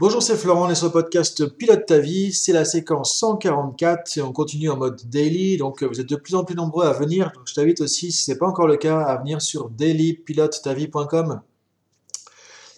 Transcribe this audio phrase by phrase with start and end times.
[0.00, 4.16] Bonjour, c'est Florent, on est sur le podcast Pilote ta vie, c'est la séquence 144
[4.16, 6.94] et on continue en mode daily, donc vous êtes de plus en plus nombreux à
[6.94, 9.68] venir, donc je t'invite aussi, si ce n'est pas encore le cas, à venir sur
[9.68, 11.42] dailypilotetavie.com.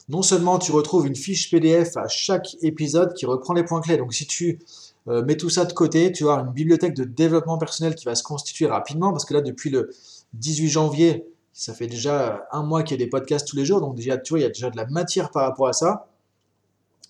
[0.09, 3.99] Non seulement tu retrouves une fiche PDF à chaque épisode qui reprend les points clés,
[3.99, 4.59] donc si tu
[5.07, 8.17] euh, mets tout ça de côté, tu vas une bibliothèque de développement personnel qui va
[8.17, 9.91] se constituer rapidement, parce que là depuis le
[10.33, 13.81] 18 janvier, ça fait déjà un mois qu'il y a des podcasts tous les jours,
[13.81, 16.09] donc déjà tu vois, il y a déjà de la matière par rapport à ça.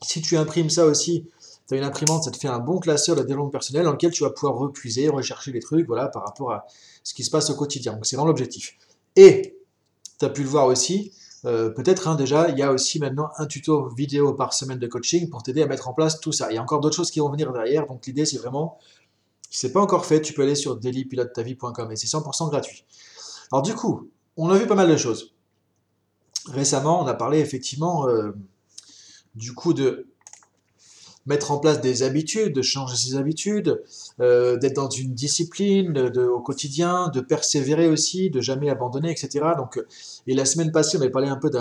[0.03, 1.27] Si tu imprimes ça aussi,
[1.68, 4.11] tu as une imprimante, ça te fait un bon classeur de développement personnel dans lequel
[4.11, 6.67] tu vas pouvoir repuiser, rechercher les trucs, voilà, par rapport à
[7.04, 7.94] ce qui se passe au quotidien.
[7.94, 8.77] Donc c'est vraiment l'objectif.
[9.17, 9.57] Et
[10.18, 11.13] tu as pu le voir aussi,
[11.44, 14.86] euh, peut-être hein, déjà, il y a aussi maintenant un tuto vidéo par semaine de
[14.86, 16.50] coaching pour t'aider à mettre en place tout ça.
[16.50, 18.79] Il y a encore d'autres choses qui vont venir derrière, donc l'idée c'est vraiment,
[19.50, 22.85] si ce n'est pas encore fait, tu peux aller sur dailypilotetavie.com et c'est 100% gratuit.
[23.50, 25.35] Alors du coup, on a vu pas mal de choses.
[26.49, 28.32] Récemment, on a parlé effectivement euh,
[29.35, 30.07] du coup de
[31.27, 33.83] mettre en place des habitudes, de changer ses habitudes,
[34.20, 39.47] euh, d'être dans une discipline de, au quotidien, de persévérer aussi, de jamais abandonner, etc.
[39.56, 39.86] Donc, euh,
[40.27, 41.58] et la semaine passée, on avait parlé un peu de,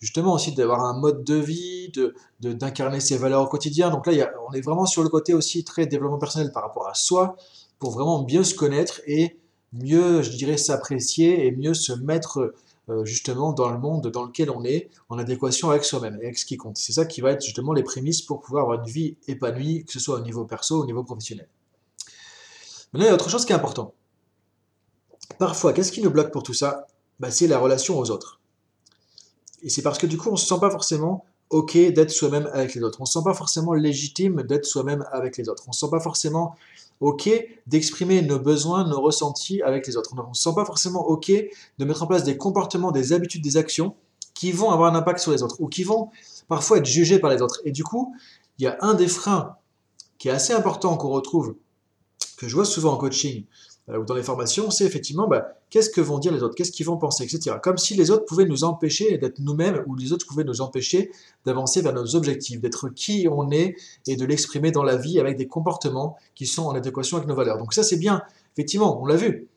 [0.00, 3.90] justement aussi d'avoir un mode de vie, de, d'incarner ses valeurs au quotidien.
[3.90, 6.94] Donc là, on est vraiment sur le côté aussi très développement personnel par rapport à
[6.94, 7.36] soi,
[7.78, 9.36] pour vraiment mieux se connaître et
[9.72, 12.54] mieux, je dirais, s'apprécier et mieux se mettre
[12.90, 16.38] euh, justement dans le monde dans lequel on est, en adéquation avec soi-même et avec
[16.38, 16.76] ce qui compte.
[16.76, 19.92] C'est ça qui va être justement les prémices pour pouvoir avoir une vie épanouie, que
[19.92, 21.48] ce soit au niveau perso ou au niveau professionnel.
[22.92, 23.94] Maintenant, il y a autre chose qui est important.
[25.38, 26.86] Parfois, qu'est-ce qui nous bloque pour tout ça?
[27.18, 28.40] Bah, C'est la relation aux autres.
[29.62, 32.48] Et c'est parce que du coup, on ne se sent pas forcément OK d'être soi-même
[32.52, 33.00] avec les autres.
[33.00, 35.64] On ne se sent pas forcément légitime d'être soi-même avec les autres.
[35.66, 36.54] On ne se sent pas forcément
[37.00, 37.28] OK
[37.66, 40.10] d'exprimer nos besoins, nos ressentis avec les autres.
[40.16, 43.42] On ne se sent pas forcément OK de mettre en place des comportements, des habitudes,
[43.42, 43.94] des actions
[44.34, 46.10] qui vont avoir un impact sur les autres ou qui vont
[46.48, 47.60] parfois être jugés par les autres.
[47.64, 48.14] Et du coup,
[48.58, 49.56] il y a un des freins
[50.18, 51.56] qui est assez important qu'on retrouve,
[52.36, 53.44] que je vois souvent en coaching,
[53.88, 56.86] ou dans les formations, c'est effectivement bah, qu'est-ce que vont dire les autres, qu'est-ce qu'ils
[56.86, 57.56] vont penser, etc.
[57.62, 61.10] Comme si les autres pouvaient nous empêcher d'être nous-mêmes ou les autres pouvaient nous empêcher
[61.44, 65.36] d'avancer vers nos objectifs, d'être qui on est et de l'exprimer dans la vie avec
[65.36, 67.58] des comportements qui sont en adéquation avec nos valeurs.
[67.58, 68.22] Donc ça c'est bien,
[68.54, 69.48] effectivement, on l'a vu.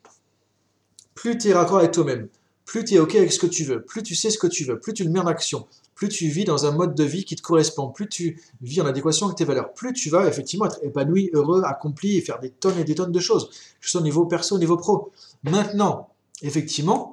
[1.14, 2.28] Plus tu es raccord avec toi-même,
[2.68, 4.64] plus tu es OK avec ce que tu veux, plus tu sais ce que tu
[4.64, 7.24] veux, plus tu le mets en action, plus tu vis dans un mode de vie
[7.24, 10.66] qui te correspond, plus tu vis en adéquation avec tes valeurs, plus tu vas effectivement
[10.66, 13.92] être épanoui, heureux, accompli et faire des tonnes et des tonnes de choses, que ce
[13.92, 15.12] soit au niveau perso, au niveau pro.
[15.44, 16.10] Maintenant,
[16.42, 17.10] effectivement,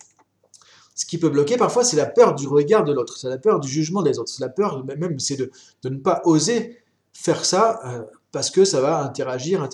[0.94, 3.62] ce qui peut bloquer parfois, c'est la peur du regard de l'autre, c'est la peur
[3.62, 5.52] du jugement des autres, c'est la peur même, c'est de,
[5.86, 6.82] ne pas oser
[7.14, 9.66] faire ça euh, parce que ça va interagir,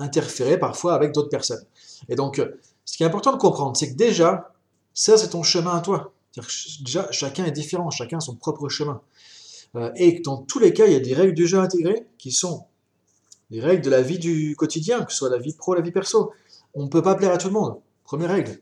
[0.00, 1.64] interférer parfois avec d'autres personnes.
[2.08, 2.42] Et donc,
[2.84, 4.50] ce qui est important de comprendre, c'est que déjà,
[4.94, 6.12] ça, c'est ton chemin à toi.
[6.80, 9.00] Déjà, chacun est différent, chacun a son propre chemin.
[9.76, 12.32] Euh, et dans tous les cas, il y a des règles du jeu intégrées qui
[12.32, 12.64] sont
[13.50, 15.92] les règles de la vie du quotidien, que ce soit la vie pro, la vie
[15.92, 16.32] perso.
[16.74, 17.78] On ne peut pas plaire à tout le monde.
[18.04, 18.60] Première règle.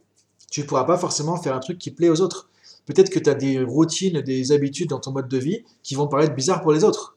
[0.50, 2.50] Tu ne pourras pas forcément faire un truc qui plaît aux autres.
[2.84, 6.09] Peut-être que tu as des routines, des habitudes dans ton mode de vie qui vont
[6.09, 7.16] paraître bizarres pour les autres.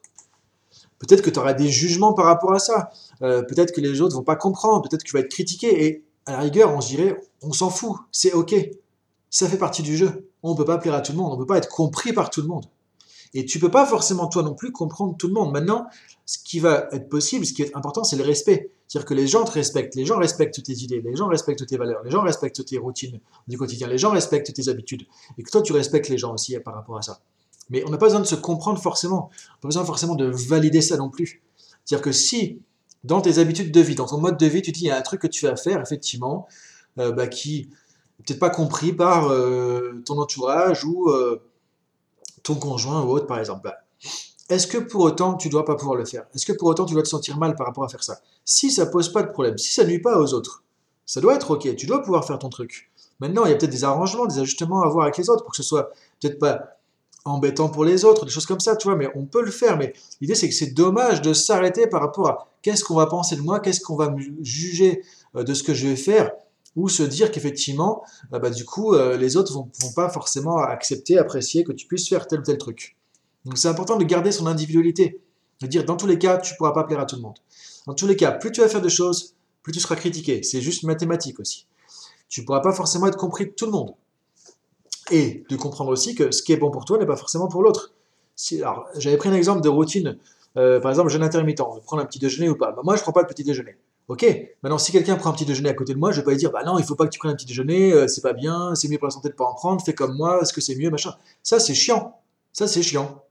[1.00, 2.92] Peut-être que tu auras des jugements par rapport à ça.
[3.22, 4.88] Euh, peut-être que les autres vont pas comprendre.
[4.88, 5.86] Peut-être que tu vas être critiqué.
[5.86, 7.98] Et à la rigueur, on se dirait, on s'en fout.
[8.12, 8.56] C'est OK.
[9.36, 10.30] Ça fait partie du jeu.
[10.44, 12.14] On ne peut pas plaire à tout le monde, on ne peut pas être compris
[12.14, 12.68] par tout le monde.
[13.34, 15.52] Et tu ne peux pas forcément toi non plus comprendre tout le monde.
[15.52, 15.88] Maintenant,
[16.26, 18.72] ce qui va être possible, ce qui est important, c'est le respect.
[18.88, 21.76] C'est-à-dire que les gens te respectent, les gens respectent tes idées, les gens respectent tes
[21.76, 23.20] valeurs, les gens respectent tes routines
[23.50, 25.06] du quotidien, les gens respectent tes habitudes.
[25.38, 27.20] Et que toi, tu respectes les gens aussi par rapport à ça.
[27.70, 29.32] Mais on n'a pas besoin de se comprendre forcément.
[29.34, 31.44] On n'a pas besoin forcément de valider ça non plus.
[31.84, 32.62] C'est-à-dire que si,
[33.04, 34.98] dans tes habitudes de vie, dans ton mode de vie, tu dis, il y a
[34.98, 36.48] un truc que tu vas faire, effectivement,
[37.00, 37.70] euh, bah, qui
[38.24, 41.42] peut-être pas compris par euh, ton entourage ou euh,
[42.44, 43.72] ton conjoint ou autre, par exemple.
[44.50, 46.26] Est-ce que pour autant tu dois pas pouvoir le faire?
[46.36, 48.20] Est-ce que pour autant tu dois te sentir mal par rapport à faire ça?
[48.44, 50.64] Si ça pose pas de problème, si ça nuit pas aux autres,
[51.06, 51.76] ça doit être ok.
[51.76, 52.92] Tu dois pouvoir faire ton truc.
[53.20, 55.52] Maintenant, il y a peut-être des arrangements, des ajustements à voir avec les autres pour
[55.52, 56.76] que ce soit peut-être pas
[57.24, 59.78] embêtant pour les autres, des choses comme ça, tu vois, mais on peut le faire.
[59.78, 63.36] Mais l'idée, c'est que c'est dommage de s'arrêter par rapport à qu'est-ce qu'on va penser
[63.36, 65.02] de moi, qu'est-ce qu'on va juger
[65.36, 66.32] euh, de ce que je vais faire,
[66.76, 70.58] ou se dire qu'effectivement, euh, bah, du coup, euh, les autres vont, vont pas forcément
[70.58, 72.98] accepter, apprécier que tu puisses faire tel ou tel truc.
[73.46, 75.22] Donc c'est important de garder son individualité,
[75.62, 77.38] de dire dans tous les cas, tu pourras pas plaire à tout le monde.
[77.88, 80.44] Dans tous les cas, plus tu vas faire de choses, plus tu seras critiqué.
[80.44, 81.68] C'est juste mathématique aussi.
[82.28, 83.94] Tu pourras pas forcément être compris de tout le monde.
[85.12, 87.62] Et de comprendre aussi que ce qui est bon pour toi n'est pas forcément pour
[87.62, 87.94] l'autre.
[88.36, 90.18] Si, alors, j'avais pris un exemple de routine,
[90.58, 92.72] euh, par exemple, jeûne intermittent, prendre un petit déjeuner ou pas.
[92.72, 93.78] Bah, moi, je prends pas le petit déjeuner.
[94.08, 94.24] Ok,
[94.62, 96.38] maintenant si quelqu'un prend un petit déjeuner à côté de moi, je vais pas lui
[96.38, 98.34] dire bah non, il faut pas que tu prennes un petit déjeuner, euh, c'est pas
[98.34, 100.62] bien, c'est mieux pour la santé de pas en prendre, fais comme moi, est-ce que
[100.62, 101.16] c'est mieux, machin.
[101.42, 102.20] Ça c'est chiant,
[102.54, 103.24] ça c'est chiant,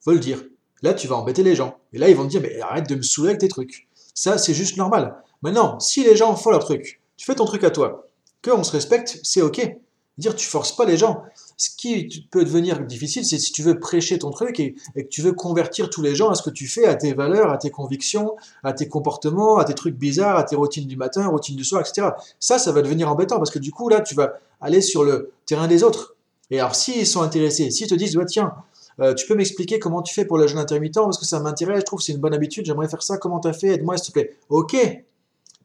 [0.00, 0.44] faut le dire.
[0.82, 1.78] là, tu vas embêter les gens.
[1.92, 3.88] Et là, ils vont te dire, mais arrête de me saouler avec tes trucs.
[4.14, 5.16] Ça, c'est juste normal.
[5.42, 8.08] Maintenant, si les gens font leur truc, tu fais ton truc à toi,
[8.44, 9.76] qu'on se respecte, c'est ok.
[10.16, 11.24] Dire, tu forces pas les gens.
[11.56, 15.22] Ce qui peut devenir difficile, c'est si tu veux prêcher ton truc et, que tu
[15.22, 17.70] veux convertir tous les gens à ce que tu fais, à tes valeurs, à tes
[17.70, 21.64] convictions, à tes comportements, à tes trucs bizarres, à tes routines du matin, routines du
[21.64, 22.08] soir, etc.
[22.38, 25.32] Ça, ça va devenir embêtant parce que du coup, là, tu vas aller sur le
[25.46, 26.14] terrain des autres.
[26.50, 28.54] Et alors, s'ils sont intéressés, s'ils te disent, tiens,
[29.00, 31.80] euh, tu peux m'expliquer comment tu fais pour le jeûne intermittent parce que ça m'intéresse,
[31.80, 33.96] je trouve que c'est une bonne habitude, j'aimerais faire ça, comment tu as fait, aide-moi
[33.96, 34.36] s'il te plaît.
[34.48, 34.76] Ok,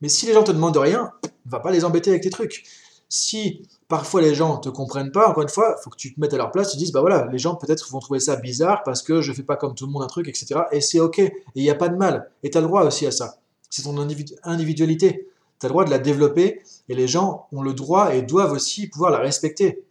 [0.01, 1.11] mais si les gens te demandent rien,
[1.45, 2.63] va pas les embêter avec tes trucs.
[3.09, 6.33] Si parfois les gens te comprennent pas, encore une fois, faut que tu te mettes
[6.33, 8.83] à leur place, tu te dises, bah voilà, les gens peut-être vont trouver ça bizarre
[8.83, 10.61] parce que je fais pas comme tout le monde un truc, etc.
[10.71, 12.83] Et c'est ok, et il n'y a pas de mal, et tu as le droit
[12.83, 13.39] aussi à ça.
[13.71, 13.97] C'est ton
[14.43, 15.27] individualité,
[15.59, 18.51] tu as le droit de la développer, et les gens ont le droit et doivent
[18.51, 19.83] aussi pouvoir la respecter.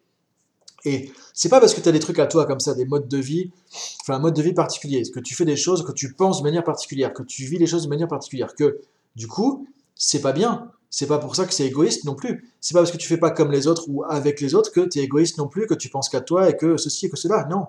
[0.84, 3.08] Et c'est pas parce que tu as des trucs à toi comme ça, des modes
[3.08, 3.50] de vie,
[4.00, 6.44] enfin un mode de vie particulier, que tu fais des choses, que tu penses de
[6.44, 8.80] manière particulière, que tu vis les choses de manière particulière, que
[9.16, 9.66] du coup,
[9.96, 10.70] c'est pas bien.
[10.90, 12.52] C'est pas pour ça que c'est égoïste non plus.
[12.60, 14.80] C'est pas parce que tu fais pas comme les autres ou avec les autres que
[14.80, 17.16] tu es égoïste non plus, que tu penses qu'à toi et que ceci et que
[17.16, 17.46] cela.
[17.50, 17.66] Non,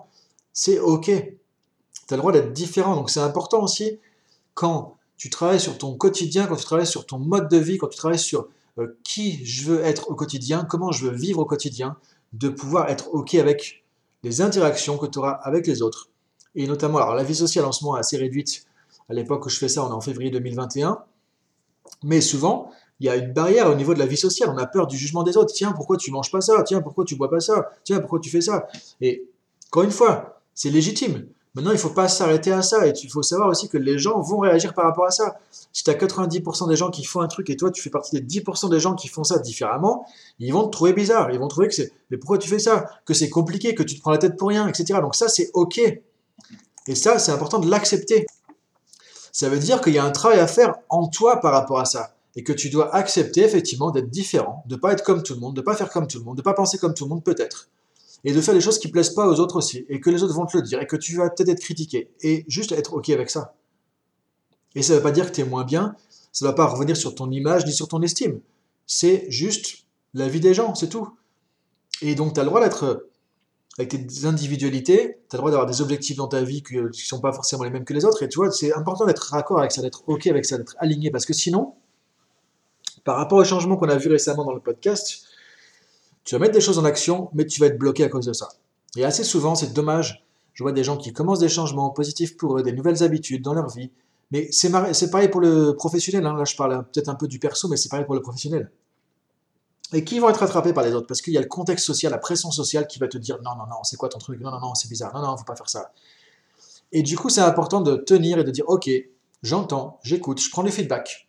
[0.52, 1.06] c'est ok.
[1.06, 2.96] Tu as le droit d'être différent.
[2.96, 3.98] Donc c'est important aussi
[4.54, 7.88] quand tu travailles sur ton quotidien, quand tu travailles sur ton mode de vie, quand
[7.88, 11.44] tu travailles sur euh, qui je veux être au quotidien, comment je veux vivre au
[11.44, 11.96] quotidien,
[12.32, 13.84] de pouvoir être ok avec
[14.22, 16.08] les interactions que tu auras avec les autres.
[16.54, 18.66] Et notamment, alors la vie sociale en ce moment est assez réduite.
[19.08, 21.02] À l'époque où je fais ça, on est en février 2021.
[22.02, 22.70] Mais souvent,
[23.00, 24.50] il y a une barrière au niveau de la vie sociale.
[24.54, 25.52] On a peur du jugement des autres.
[25.52, 26.62] Tiens, pourquoi tu manges pas ça?
[26.62, 27.70] Tiens, pourquoi tu bois pas ça?
[27.84, 28.66] Tiens, pourquoi tu fais ça?
[29.00, 29.28] Et
[29.68, 31.26] encore une fois, c'est légitime.
[31.54, 32.86] Maintenant, il ne faut pas s'arrêter à ça.
[32.86, 35.38] Et il faut savoir aussi que les gens vont réagir par rapport à ça.
[35.72, 38.20] Si tu as 90% des gens qui font un truc et toi, tu fais partie
[38.20, 40.06] des 10% des gens qui font ça différemment,
[40.38, 41.30] ils vont te trouver bizarre.
[41.32, 42.86] Ils vont trouver que c'est mais pourquoi tu fais ça?
[43.06, 45.00] Que c'est compliqué, que tu te prends la tête pour rien, etc.
[45.00, 45.78] Donc ça, c'est OK.
[46.86, 48.26] Et ça, c'est important de l'accepter
[49.32, 51.84] ça veut dire qu'il y a un travail à faire en toi par rapport à
[51.84, 52.14] ça.
[52.36, 55.56] Et que tu dois accepter effectivement d'être différent, de pas être comme tout le monde,
[55.56, 57.68] de pas faire comme tout le monde, de pas penser comme tout le monde peut-être.
[58.24, 59.84] Et de faire des choses qui plaisent pas aux autres aussi.
[59.88, 60.80] Et que les autres vont te le dire.
[60.80, 62.10] Et que tu vas peut-être être critiqué.
[62.20, 63.54] Et juste être OK avec ça.
[64.74, 65.96] Et ça ne veut pas dire que tu es moins bien.
[66.32, 68.40] Ça ne va pas revenir sur ton image ni sur ton estime.
[68.86, 69.84] C'est juste
[70.14, 71.08] la vie des gens, c'est tout.
[72.02, 73.08] Et donc tu as le droit d'être
[73.78, 76.92] avec tes individualités, tu as le droit d'avoir des objectifs dans ta vie qui ne
[76.92, 78.22] sont pas forcément les mêmes que les autres.
[78.22, 81.10] Et tu vois, c'est important d'être raccord avec ça, d'être OK avec ça, d'être aligné.
[81.10, 81.74] Parce que sinon,
[83.04, 85.24] par rapport aux changements qu'on a vus récemment dans le podcast,
[86.24, 88.32] tu vas mettre des choses en action, mais tu vas être bloqué à cause de
[88.32, 88.48] ça.
[88.96, 90.24] Et assez souvent, c'est dommage.
[90.54, 93.54] Je vois des gens qui commencent des changements positifs pour eux, des nouvelles habitudes dans
[93.54, 93.90] leur vie.
[94.30, 94.70] Mais c'est
[95.10, 96.26] pareil pour le professionnel.
[96.26, 96.36] Hein.
[96.36, 98.70] Là, je parle peut-être un peu du perso, mais c'est pareil pour le professionnel
[99.92, 101.06] et qui vont être rattrapés par les autres?
[101.06, 103.56] Parce qu'il y a le contexte social, la pression sociale qui va te dire non,
[103.56, 104.40] non, non, c'est quoi ton truc?
[104.40, 105.12] Non, non, non, c'est bizarre.
[105.14, 105.92] Non, non, faut pas faire ça.
[106.92, 108.88] Et du coup, c'est important de tenir et de dire ok,
[109.42, 111.28] j'entends, j'écoute, je prends du feedback.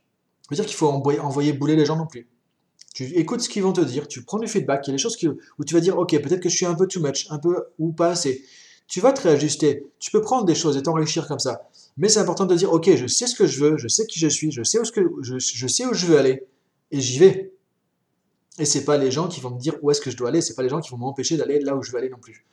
[0.51, 2.27] Veut dire qu'il faut envoyer, bouler les gens non plus.
[2.94, 4.86] Tu écoutes ce qu'ils vont te dire, tu prends du feedback.
[4.86, 5.18] Il y a des choses
[5.57, 7.68] où tu vas dire ok, peut-être que je suis un peu too much, un peu
[7.80, 8.44] ou pas assez.
[8.86, 9.86] Tu vas te réajuster.
[10.00, 11.69] Tu peux prendre des choses et t'enrichir comme ça.
[11.95, 14.19] Mais c'est important de dire ok, je sais ce que je veux, je sais qui
[14.19, 16.45] je suis, je sais où, ce je, veux aller
[16.92, 17.53] et j'y vais.
[18.59, 20.42] Et c'est pas les gens qui vont me dire où est-ce que je dois aller,
[20.42, 22.45] c'est pas les gens qui vont m'empêcher d'aller là où je veux aller non plus.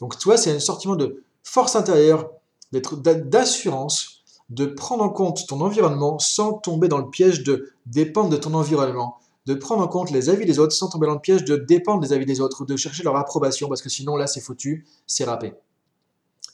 [0.00, 2.32] Donc toi, c'est un sentiment de force intérieure,
[2.72, 4.15] d'assurance,
[4.50, 8.54] de prendre en compte ton environnement sans tomber dans le piège de dépendre de ton
[8.54, 11.56] environnement, de prendre en compte les avis des autres sans tomber dans le piège de
[11.56, 14.86] dépendre des avis des autres, de chercher leur approbation, parce que sinon là c'est foutu,
[15.06, 15.54] c'est râpé.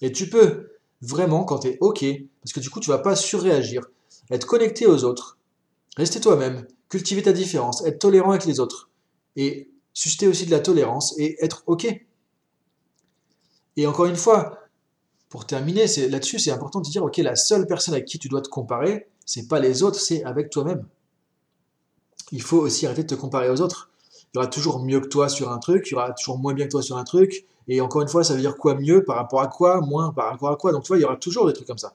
[0.00, 0.70] Et tu peux
[1.00, 2.04] vraiment, quand tu es OK,
[2.42, 3.87] parce que du coup tu vas pas surréagir,
[4.30, 5.38] être connecté aux autres,
[5.96, 8.90] rester toi-même, cultiver ta différence, être tolérant avec les autres,
[9.37, 11.87] et susciter aussi de la tolérance et être OK.
[13.76, 14.58] Et encore une fois,
[15.32, 18.42] pour terminer, là-dessus, c'est important de dire, OK, la seule personne avec qui tu dois
[18.42, 20.84] te comparer, c'est pas les autres, c'est avec toi-même.
[22.32, 23.88] Il faut aussi arrêter de te comparer aux autres.
[24.12, 26.52] Il y aura toujours mieux que toi sur un truc, il y aura toujours moins
[26.52, 29.04] bien que toi sur un truc, et encore une fois, ça veut dire quoi mieux
[29.04, 30.70] par rapport à quoi, moins par rapport à quoi?
[30.70, 31.94] Donc tu vois, il y aura toujours des trucs comme ça.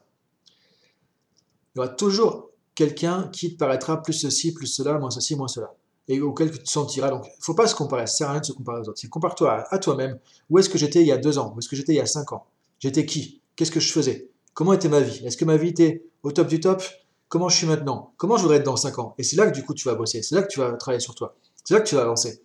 [1.75, 5.47] Il y aura toujours quelqu'un qui te paraîtra plus ceci, plus cela, moins ceci, moins
[5.47, 5.75] cela,
[6.07, 7.11] et auquel tu te sentiras.
[7.11, 8.89] Donc, il ne faut pas se comparer, ça sert à rien de se comparer aux
[8.89, 9.07] autres.
[9.07, 10.17] Compare-toi à, toi-même.
[10.49, 11.53] Où est-ce que j'étais il y a deux ans?
[11.55, 12.47] Où est-ce que j'étais il y a cinq ans?
[12.79, 13.41] J'étais qui?
[13.55, 14.29] Qu'est-ce que je faisais?
[14.53, 15.25] Comment était ma vie?
[15.25, 16.83] Est-ce que ma vie était au top du top?
[17.29, 18.13] Comment je suis maintenant?
[18.17, 19.13] Comment je voudrais être dans cinq ans?
[19.17, 21.01] Et c'est là que du coup tu vas bosser, c'est là que tu vas travailler
[21.01, 22.41] sur toi, c'est là que tu vas avancer.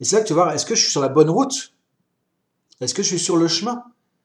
[0.00, 1.72] Et c'est là que tu vas voir, est-ce que je suis sur la bonne route?
[2.80, 3.82] Est-ce que je suis sur le chemin?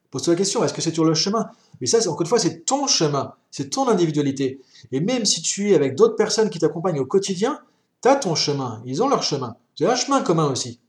[0.09, 1.49] Pose-toi la question, est-ce que c'est sur le chemin?
[1.79, 4.59] Mais ça, encore une fois, c'est ton chemin, c'est ton individualité.
[4.91, 7.61] Et même si tu es avec d'autres personnes qui t'accompagnent au quotidien,
[8.03, 9.55] tu as ton chemin, ils ont leur chemin.
[9.79, 10.81] As un chemin commun aussi.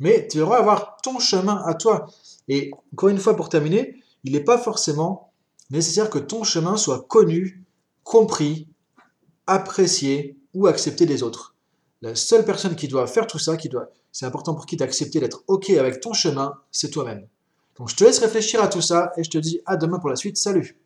[0.00, 2.06] Mais tu devras avoir ton chemin à toi.
[2.48, 5.32] Et encore une fois, pour terminer, il n'est pas forcément
[5.70, 7.64] nécessaire que ton chemin soit connu,
[8.04, 8.68] compris,
[9.46, 11.54] apprécié ou accepté des autres.
[12.02, 15.20] La seule personne qui doit faire tout ça, qui doit, c'est important pour qui d'accepter
[15.20, 17.26] d'être OK avec ton chemin, c'est toi-même.
[17.76, 20.10] Donc je te laisse réfléchir à tout ça et je te dis à demain pour
[20.10, 20.36] la suite.
[20.36, 20.81] Salut